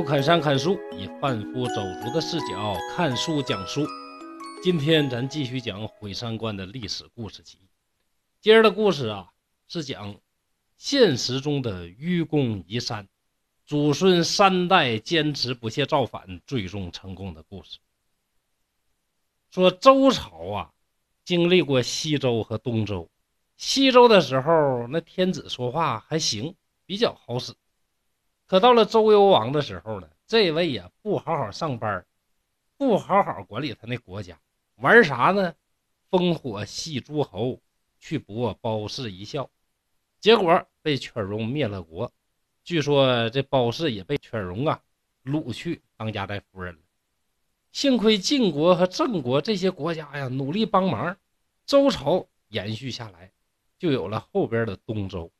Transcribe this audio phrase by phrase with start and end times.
[0.00, 3.86] 刘侃山看书，以贩夫走卒的视角看书讲书。
[4.62, 7.58] 今天咱继续讲毁三观的历史故事集。
[8.40, 9.28] 今儿的故事啊，
[9.68, 10.16] 是讲
[10.78, 13.06] 现实中的愚公移山，
[13.66, 17.78] 祖孙三代坚持不懈造反，最终成功的故事。
[19.50, 20.70] 说周朝啊，
[21.26, 23.10] 经历过西周和东周。
[23.58, 26.54] 西周的时候，那天子说话还行，
[26.86, 27.52] 比较好使。
[28.50, 32.04] 可到了周幽王的时候呢，这位呀不好好上班，
[32.76, 34.40] 不好好管理他那国家，
[34.74, 35.54] 玩啥呢？
[36.10, 37.60] 烽火戏诸侯，
[38.00, 39.48] 去博褒姒一笑，
[40.18, 42.12] 结果被犬戎灭了国。
[42.64, 44.82] 据说这褒姒也被犬戎啊
[45.22, 46.80] 掳去当家大夫人了。
[47.70, 51.16] 幸亏晋国和郑国这些国家呀努力帮忙，
[51.66, 53.30] 周朝延续下来。
[53.78, 55.30] 就有了后边的东周，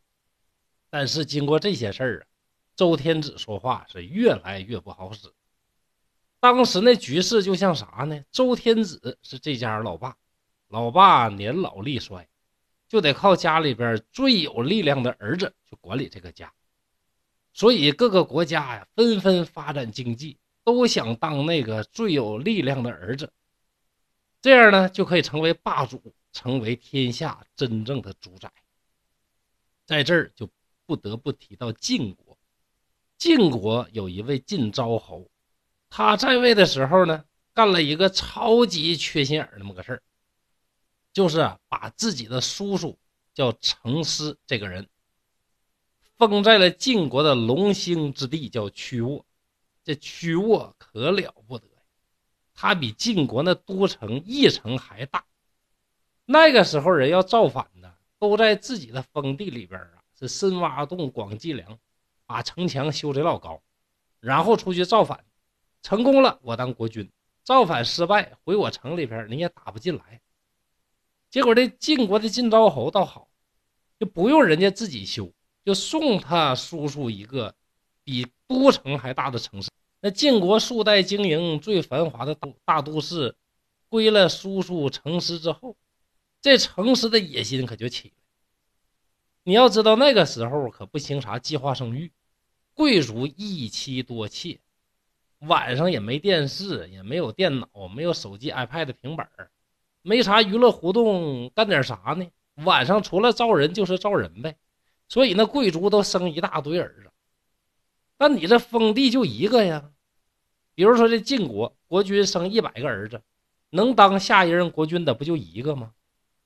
[0.89, 2.30] 但是经过这些事儿啊，
[2.77, 5.33] 周天子说话是越来越不好使。
[6.39, 8.25] 当时那局势就像啥呢？
[8.31, 10.17] 周天子是这家老爸，
[10.69, 12.29] 老爸年老力衰，
[12.89, 16.53] 就得靠家里边最有力量的儿子去管理这个家。
[17.53, 23.33] 所以各个国家呀纷纷发展经济，都想当那个最有力量的儿子，
[24.41, 26.15] 这样呢就可以成为霸主。
[26.33, 28.53] 成为天下真正的主宰，
[29.85, 30.49] 在这儿就
[30.87, 32.30] 不得不提到晋国。
[33.21, 35.31] 晋国有一位晋昭侯，
[35.91, 40.03] 他在位的时候呢，干了一个超级缺心眼那么个事儿，
[41.13, 42.99] 就是把自己的叔叔
[43.35, 44.89] 叫成师这个人
[46.17, 49.27] 封在了晋国的龙兴之地，叫曲沃。
[49.85, 51.83] 这曲沃可了不得呀，
[52.55, 55.27] 他比晋国那都城翼城还大。
[56.25, 61.79] 那个时候人要造反呢，都在自己的封地里边啊，是深挖洞、广积粮，
[62.31, 63.61] 把城墙修得老高，
[64.21, 65.25] 然后出去造反，
[65.83, 67.09] 成功了我当国君；
[67.43, 70.21] 造反失败回我城里边，你也打不进来。
[71.29, 73.29] 结果这晋国的晋昭侯倒好，
[73.99, 75.33] 就不用人家自己修，
[75.65, 77.53] 就送他叔叔一个
[78.05, 79.69] 比都城还大的城市。
[80.01, 83.35] 那晋国数代经营最繁华的都大都市，
[83.89, 85.77] 归了叔叔城师之后。
[86.41, 88.15] 这城市的野心可就起了。
[89.43, 92.13] 你要知道，那个时候可不兴啥计划生育，
[92.81, 94.59] 贵族一妻多妾，
[95.41, 99.29] 晚上也没电视，也没有电脑，没有手机、iPad、平板
[100.01, 102.27] 没啥娱乐活动，干点啥呢？
[102.65, 104.57] 晚上除了招人就是招人呗。
[105.09, 107.11] 所以那贵族都生一大堆儿子。
[108.17, 109.91] 但你这封地就一个呀，
[110.75, 113.21] 比如说这晋国国君生一百个儿子，
[113.69, 115.93] 能当下一任国君的不就一个吗？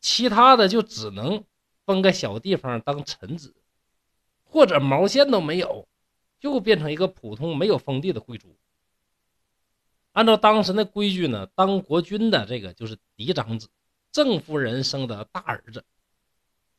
[0.01, 1.45] 其他的就只能
[1.87, 3.55] 分个小地方当臣子，
[4.43, 5.87] 或者毛线都没有，
[6.53, 8.55] 就变成一个普通没有封地的贵族。
[10.13, 13.71] 按照当时的规矩呢，当国君的这个就是嫡长子，
[14.13, 15.87] 郑夫人生的大儿子，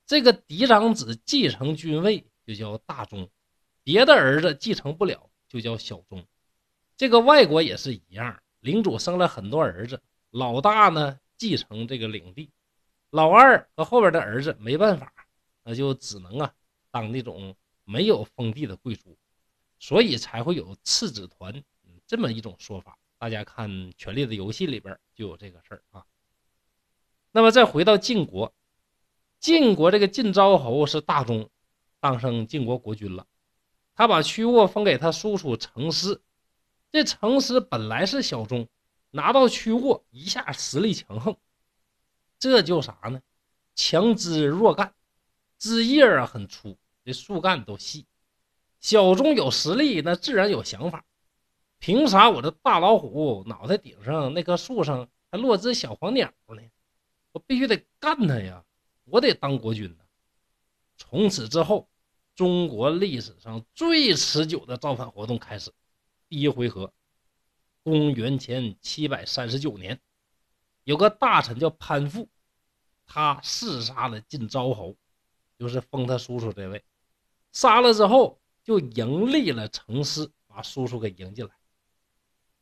[0.06, 3.28] 这个嫡长子继承君位就叫大宗，
[3.82, 6.24] 别的儿子继承不了就叫小宗。
[6.96, 10.00] 这个外国也是一样，领主生了很多儿子，
[10.30, 12.52] 老大呢继承这个领地。
[13.10, 15.12] 老二和后边的儿子没办法，
[15.64, 16.54] 那就只能啊
[16.92, 19.18] 当那种没有封地的贵族，
[19.80, 21.64] 所以才会有次子团
[22.08, 22.98] 这么一种说法。
[23.18, 26.06] 大家看《权力的游戏》里边就有这个事儿啊。
[27.32, 28.54] 那么再回到晋国，
[29.40, 31.50] 晋国这个晋昭侯是大宗，
[32.00, 33.26] 当上晋国国君了。
[33.94, 36.22] 他把曲沃封给他叔叔成师，
[36.92, 38.68] 这成师本来是小宗，
[39.12, 41.38] 拿到曲沃一下实力强横。
[42.38, 43.22] 这叫啥呢？
[43.74, 44.94] 强枝弱干，
[45.58, 48.06] 枝叶啊很粗，这树干都细。
[48.86, 51.04] 小中有实力，那自然有想法。
[51.80, 56.62] 凭啥我这大老虎脑袋顶上那棵树上还落只小黄鸟呢？
[57.32, 58.64] 我必须得干他呀！
[59.06, 60.04] 我得当国君呢。
[60.98, 61.90] 从此之后，
[62.36, 65.74] 中国历史上最持久的造反活动开始。
[66.30, 66.94] 第一回合，
[67.82, 70.00] 公元前七百三十九年。
[70.84, 72.30] 有个大臣叫潘富，
[73.08, 74.96] 他弑杀了晋昭侯，
[75.58, 76.84] 就是封他叔叔这位。
[77.52, 81.52] 杀了之后，就迎立了成师，把叔叔给迎进来。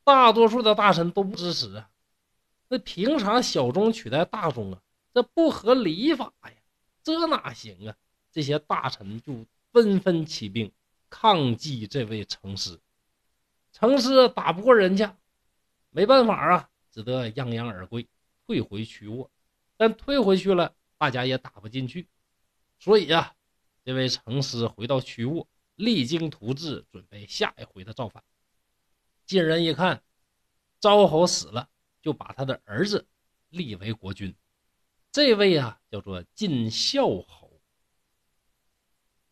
[0.04, 1.90] 大多数的大臣都不支持啊，
[2.68, 4.82] 那凭啥小宗取代大宗啊？
[5.14, 6.52] 这不合礼法呀，
[7.02, 7.96] 这哪行啊？
[8.30, 10.70] 这些大臣就纷纷起兵
[11.08, 12.78] 抗击这位成师。
[13.72, 15.16] 成师打不过人家，
[15.88, 18.06] 没办法啊，只得泱泱而归。
[18.46, 19.30] 退回曲沃，
[19.78, 22.06] 但退回去了，大家也打不进去，
[22.78, 23.34] 所以呀，
[23.86, 28.22] 这位成师回到曲沃，励精图治，准备下一回的造反。
[29.26, 30.02] 晋人一看
[30.80, 31.68] 昭侯死了，
[32.02, 33.06] 就把他的儿子
[33.48, 34.34] 立为国君。
[35.10, 37.60] 这位啊，叫做晋孝侯。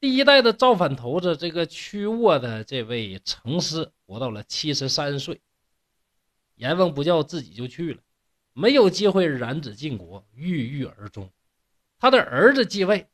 [0.00, 5.40] 第一代的造反头子，这个屈沃的这位成师，活到了七十三岁。
[6.56, 8.02] 阎王不叫，自己就去了，
[8.52, 11.30] 没有机会染指晋国，郁郁而终。
[11.98, 13.08] 他的儿子继位，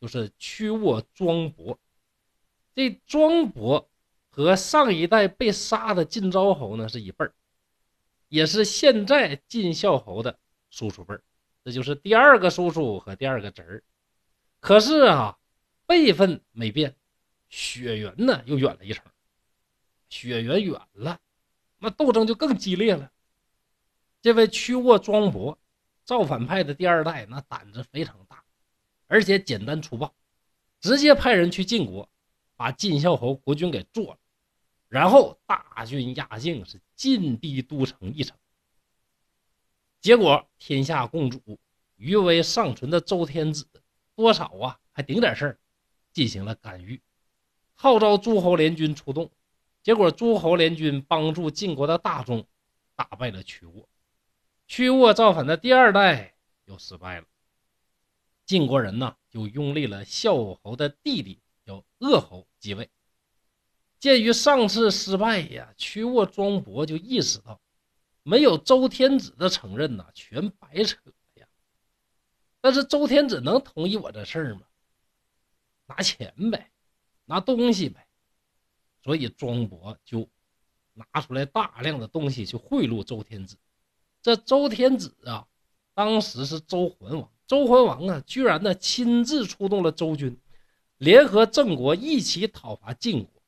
[0.00, 1.78] 就是屈沃庄伯。
[2.74, 3.88] 这庄伯
[4.30, 7.34] 和上一代被杀的晋昭侯呢是一辈儿，
[8.28, 10.38] 也是现在晋孝侯的
[10.70, 11.22] 叔叔辈儿，
[11.64, 13.82] 这就是第二个叔叔和第二个侄儿。
[14.60, 15.38] 可是啊。
[15.86, 16.96] 辈分没变，
[17.50, 19.04] 血缘呢又远了一层。
[20.08, 21.20] 血缘远了，
[21.78, 23.12] 那斗争就更激烈了。
[24.22, 25.58] 这位屈沃庄伯，
[26.02, 28.42] 造反派的第二代，那胆子非常大，
[29.08, 30.14] 而且简单粗暴，
[30.80, 32.08] 直接派人去晋国，
[32.56, 34.18] 把晋孝侯国君给做了，
[34.88, 38.36] 然后大军压境，是进逼都城一城。
[40.00, 41.58] 结果天下共主，
[41.96, 43.66] 余威尚存的周天子，
[44.14, 45.58] 多少啊还顶点事儿。
[46.12, 47.02] 进行了干预，
[47.74, 49.32] 号召诸侯联军出动，
[49.82, 52.46] 结果诸侯联军帮助晋国的大宗
[52.94, 53.88] 打败了屈沃，
[54.68, 56.36] 屈沃造反的第二代
[56.66, 57.26] 又失败了。
[58.46, 62.90] 晋国人呢就拥立了孝侯的弟弟叫鄂侯继位。
[63.98, 67.60] 鉴于上次失败呀，屈沃庄伯就意识到，
[68.22, 70.98] 没有周天子的承认呐，全白扯
[71.34, 71.46] 呀。
[72.60, 74.62] 但是周天子能同意我这事儿吗？
[75.86, 76.70] 拿钱呗，
[77.24, 78.06] 拿东西呗，
[79.02, 80.28] 所以庄伯就
[80.92, 83.56] 拿出来大量的东西去贿赂周天子。
[84.22, 85.46] 这周天子啊，
[85.92, 90.38] 当时是周桓王，周桓王啊，居然呢亲自出动了周军，
[90.98, 93.42] 联合郑国一起讨伐晋国。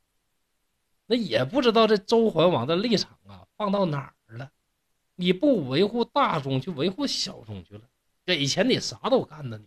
[1.07, 4.51] 那也不知道这周桓王的立场啊放到哪儿了？
[5.15, 7.89] 你不维护大众，去维护小众去了，
[8.25, 9.67] 给钱你啥都干呢你。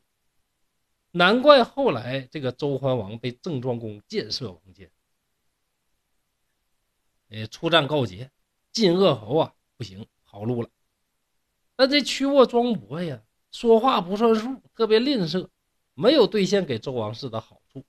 [1.12, 4.92] 难怪后来这个周桓王被郑庄公箭射王建。
[7.30, 8.30] 哎，出战告捷，
[8.72, 10.70] 晋鄂侯啊不行，跑路了。
[11.76, 15.48] 但这屈沃庄伯呀，说话不算数，特别吝啬，
[16.00, 17.86] 没有兑现给周王室的好处。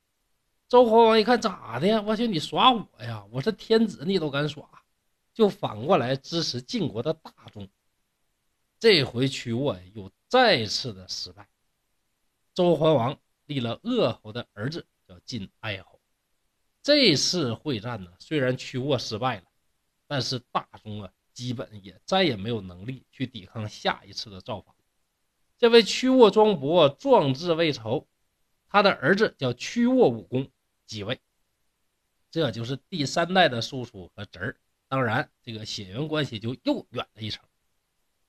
[0.69, 2.03] 周桓王一看咋的？
[2.03, 3.25] 我去，你耍我呀！
[3.31, 4.69] 我是天子，你都敢耍，
[5.33, 7.69] 就反过来支持晋国的大众。
[8.81, 11.49] 这回屈沃又再次的失败。
[12.53, 13.17] 周桓王
[13.47, 16.01] 立了鄂侯的儿子，叫晋哀侯。
[16.83, 19.45] 这次会战呢，虽然屈沃失败了，
[20.09, 24.75] 但是大宗啊，基本也再也没有能力去抵抗下一次的造反。
[25.61, 28.09] 这位屈沃庄伯壮志未酬，
[28.67, 30.51] 他的儿子叫屈沃武功
[30.87, 31.21] 继位，
[32.31, 34.57] 这就是第三代的叔叔和侄儿。
[34.89, 37.45] 当然，这个血缘关系就又远了一层。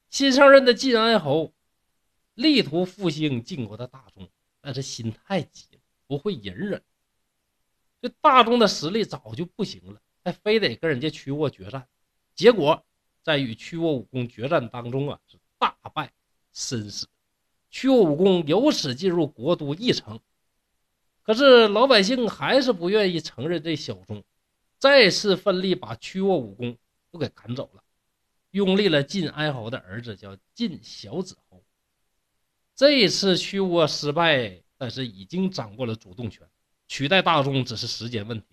[0.09, 1.53] 新上任的晋安侯。
[2.33, 4.29] 力图复兴晋国的大宗，
[4.61, 6.81] 但是心太急了，不会隐忍。
[8.01, 11.87] 这大宗的实力早就不行了，还非得跟人家屈沃决战。
[12.33, 12.85] 结果
[13.21, 16.11] 在与屈沃武功决战当中啊，是大败
[16.51, 17.07] 身死。
[17.71, 20.19] 屈沃武功由此进入国都义城。
[21.23, 24.23] 可是老百姓还是不愿意承认这小宗，
[24.77, 26.77] 再次奋力把屈沃武功
[27.11, 27.83] 都给赶走了，
[28.51, 31.63] 拥立了晋哀侯的儿子，叫晋小子侯。
[32.75, 36.47] 这一次屈沃失败，但是已经掌握了主动权，
[36.87, 38.47] 取代大宗只是时间问题。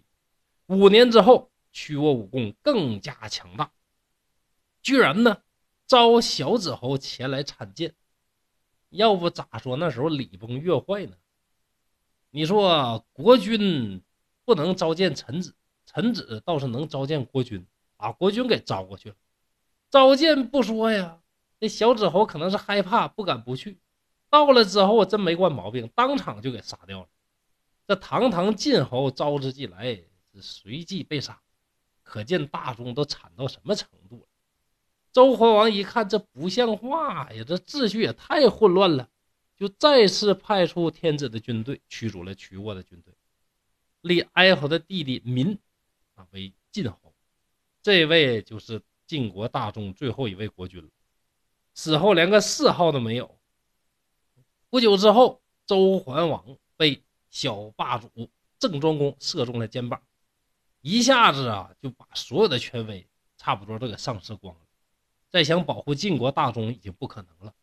[0.67, 3.73] 五年之后，屈沃武功更加强大，
[4.83, 5.39] 居然呢
[5.87, 7.95] 招小子侯前来参见。
[8.91, 11.17] 要不咋说那时候礼崩乐坏呢？
[12.31, 14.03] 你说国君
[14.45, 15.55] 不能召见臣子，
[15.87, 17.67] 臣子倒是能召见国君，
[17.97, 19.17] 把国君给招过去了。
[19.91, 21.21] 召见不说呀，
[21.59, 23.81] 那小子侯可能是害怕，不敢不去。
[24.31, 27.09] 到了之后，真没惯毛病，当场就给杀掉了。
[27.87, 29.99] 这堂堂晋侯招之即来，
[30.43, 31.41] 随即被杀，
[32.03, 34.28] 可见大众都惨到什么程度了。
[35.19, 39.09] 周桓王一看这不像话呀，这秩序也太混乱了，
[39.57, 43.13] 就再次派出天子的军队驱逐了曲沃的军队，
[44.01, 45.59] 立哀侯的弟弟民
[46.15, 47.13] 啊为晋侯。
[47.83, 50.89] 这位就是晋国大众最后一位国君了，
[51.75, 53.41] 死后连个谥号都没有。
[54.71, 60.01] 不久之后，周桓王被小霸主郑庄公射中了肩膀，
[60.81, 63.05] 一下子啊就把所有的权威
[63.37, 64.61] 差不多都给丧失光了。
[65.31, 67.55] 再想保护晋国大宗已经不可能了。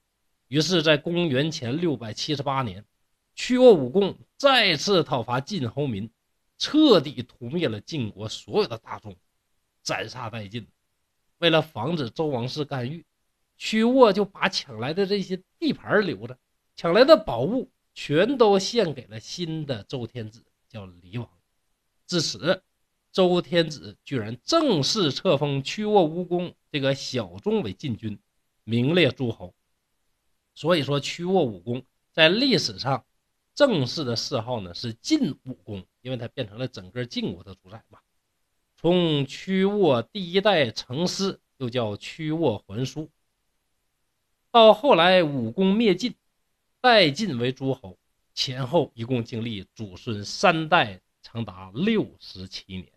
[0.47, 2.85] 于是，在公元前六百七十八年，
[3.33, 6.09] 屈沃武公再次讨伐晋侯民，
[6.57, 9.15] 彻底屠灭了晋国所有的大宗，
[9.81, 10.67] 斩杀殆尽。
[11.39, 13.03] 为了防止周王室干预，
[13.57, 16.37] 屈沃就把抢来的这些地盘留着，
[16.75, 21.27] 抢来的宝物全都献给了新的周天子，叫黎王。
[22.05, 22.61] 至此，
[23.15, 28.19] 周天子居然正式册封屈沃无功这个小宗为禁军，
[28.65, 29.55] 名列诸侯。
[30.53, 33.05] 所以说，屈沃武功在历史上
[33.53, 37.99] 正式的谥号呢是晋武公，因为他变成了整个晋国的主宰嘛。
[38.75, 43.09] 从屈沃第一代成师，又叫屈沃桓叔，
[44.51, 46.15] 到后来武功灭晋，
[46.81, 47.97] 代晋为诸侯，
[48.33, 52.91] 前后一共经历祖孙三代，长达六十七年。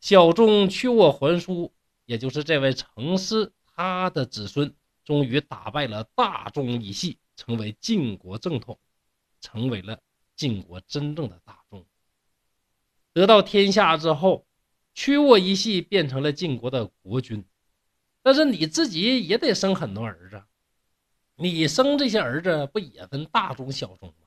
[0.00, 1.72] 小中屈沃还叔，
[2.04, 4.74] 也就是这位成师，他的子孙。
[5.04, 8.78] 终于打败了大中一系，成为晋国正统，
[9.40, 9.98] 成为了
[10.36, 11.86] 晋国真正的大宗。
[13.14, 14.46] 得到天下之后，
[14.92, 17.42] 屈沃一系变成了晋国的国君。
[18.22, 20.42] 但是你自己也得生很多儿子，
[21.36, 24.26] 你生这些儿子不也分大宗小宗吗？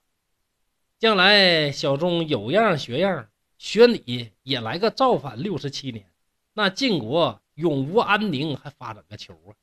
[0.97, 3.29] 将来小宗有样学样，
[3.61, 6.11] 学你也来个造反六十七年，
[6.51, 9.53] 那晋国永无安宁，还发展个球啊！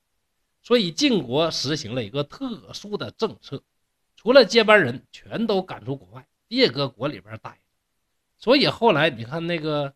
[0.62, 3.60] 所以晋国实行了一个特殊的政策，
[4.14, 7.60] 除了接班人，全都赶出国外，别搁国里边待。
[8.36, 9.92] 所以后来你看那个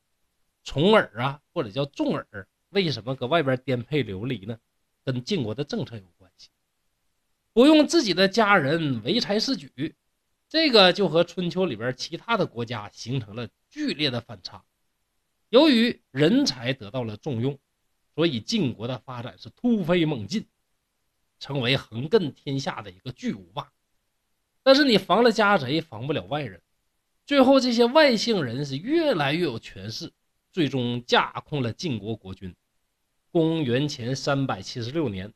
[0.65, 4.59] 重耳啊，或者叫重耳，为什么搁外边颠沛流离呢？
[5.05, 6.49] 跟晋国的政策有关系，
[7.53, 9.95] 不用自己的家人唯才是举，
[10.49, 14.63] 这个就和春秋里边其他的国家形成了剧烈的反差。
[15.49, 17.59] 由于人才得到了重用，
[18.15, 20.47] 所以晋国的发展是突飞猛进。
[21.41, 23.73] 成为横亘天下的一个巨无霸，
[24.63, 26.63] 但是你防了家贼，防不了外人。
[27.27, 30.13] 最后，这些外姓人是越来越有权势，
[30.53, 32.55] 最终架空了晋国国君。
[33.33, 35.35] 公元前三百七十六年，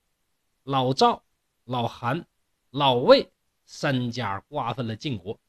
[0.62, 1.25] 老赵、
[1.64, 2.25] 老韩、
[2.71, 3.28] 老魏
[3.64, 5.40] 三家瓜分了晋国。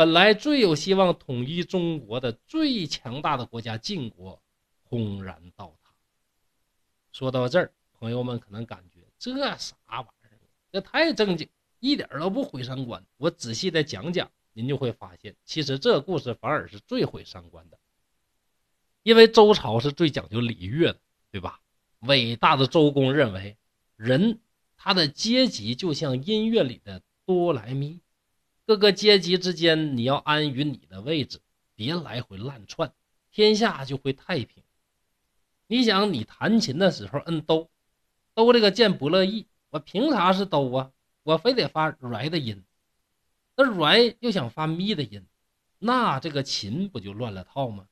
[0.00, 4.40] 本来最有希望统一中国的最强大的国家晋国，
[4.82, 5.92] 轰然倒塌。
[7.12, 9.00] 说到这儿，朋友们可能感觉。
[9.18, 10.40] 这啥玩意儿？
[10.72, 13.04] 这太正经，一点都不毁三观。
[13.18, 17.78] 我仔细的讲讲，您就会发现，其实这故事反而是最毁三观的。
[19.02, 21.60] 因为周朝是最讲究礼乐的，对吧？
[21.98, 23.58] 伟大的周公认为，
[23.96, 24.40] 人
[24.78, 28.00] 他的阶级就像音乐里的哆来咪，
[28.70, 31.40] 各个阶级之间你要安于你的位置，
[31.74, 32.92] 别来回乱窜，
[33.32, 34.62] 天下就会太平。
[35.66, 37.68] 你想，你弹琴的时候摁哆。
[38.32, 40.92] 哆这个键不乐意，我凭啥是哆啊？
[41.24, 42.62] 我非得发软的音，
[43.56, 45.26] 那软又想发咪的音，
[45.80, 47.88] 那这个琴不就乱了套吗？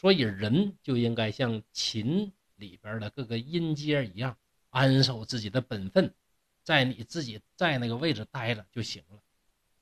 [0.00, 4.38] 所以人就应该像琴里边的各个音阶一样，
[4.70, 6.14] 安守自己的本分，
[6.62, 9.18] 在你自己在那个位置待着就行了。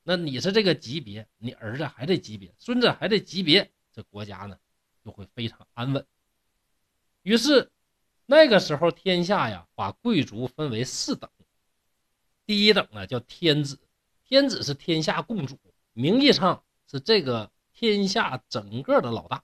[0.03, 4.59] 那你是这个级别，你儿子还得级别，孙子还得级别，这国家呢
[5.05, 6.07] 就会非常安稳。
[7.23, 7.71] 于是。
[8.25, 11.29] 那个时候，天下呀，把贵族分为四等。
[12.47, 13.79] 第一等呢叫天子，
[14.25, 15.59] 天子是天下共主，
[15.93, 19.43] 名义上是这个天下整个的老大。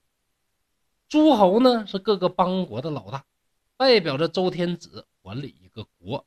[1.09, 3.27] 诸侯呢是各个邦国的老大，
[3.77, 6.25] 代表着周天子管理一个国。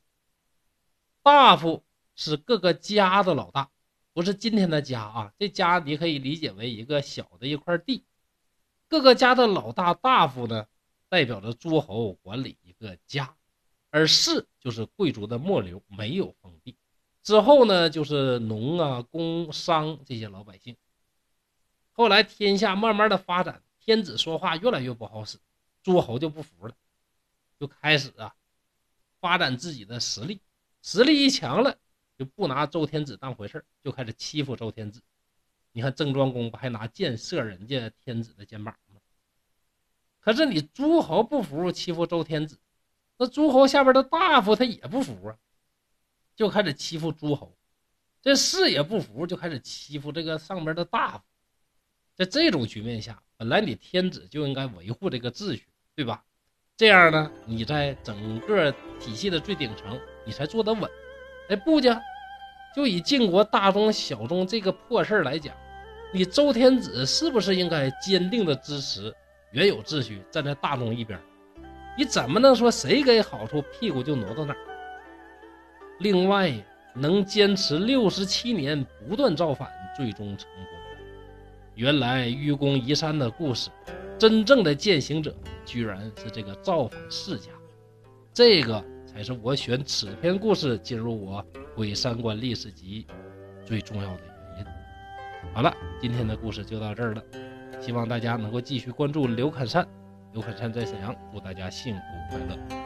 [1.23, 1.83] 大夫
[2.15, 3.71] 是各个家的老大，
[4.13, 8.05] 不是今天的家啊，这家你可以理解为一个小的一块地。
[8.87, 10.67] 各个家的老大大夫呢？
[11.07, 13.35] 代表着诸侯管理一个家，
[13.89, 16.77] 而士就是贵族的末流，没有封地。
[17.21, 20.77] 之后呢，就是农啊、工商这些老百姓。
[21.91, 25.37] 后来天下慢慢的发展，天子说话越来越不好使，
[25.83, 26.73] 诸侯就不服了，
[27.59, 28.33] 就开始啊
[29.19, 30.41] 发展自己的实力。
[30.81, 31.77] 实力一强了，
[32.21, 35.01] 就不拿周天子当回事就开始欺负周天子。
[35.71, 39.01] 你看郑庄公不还拿箭射人家天子的肩膀吗？
[40.19, 42.59] 可是你诸侯不服，欺负周天子，
[43.17, 45.35] 那诸侯下边的大夫他也不服啊，
[46.35, 47.57] 就开始欺负诸侯。
[48.21, 51.23] 这士也不服，就开始欺负这个上边的大夫。
[52.13, 56.23] 在这种局面下，本来你天子就应该维护这个秩序，对吧？
[56.77, 60.87] 这样呢，你在整个体系的最顶层，你才坐得稳。
[61.49, 62.01] 哎，不家，
[62.75, 65.53] 就以晋国大宗小宗这个破事来讲，
[66.13, 69.13] 你周天子是不是应该坚定的支持？
[69.51, 71.19] 原有秩序站在大众一边，
[71.97, 74.55] 你怎么能说谁给好处，屁股就挪到哪？
[75.99, 76.53] 另外，
[76.93, 80.65] 能坚持六十七年不断造反，最终成功。
[81.75, 83.69] 原来愚公移山的故事，
[84.17, 85.35] 真正的践行者
[85.65, 87.49] 居然是这个造反世家。
[88.33, 93.05] 这个才是我选此篇故事进入我鬼三观历史集
[93.65, 94.21] 最重要的
[94.55, 94.65] 原因。
[95.53, 97.21] 好了，今天的故事就到这儿了，
[97.81, 99.85] 希望大家能够继续关注刘侃山。
[100.31, 102.80] 刘侃山在沈阳，祝大家幸福快乐。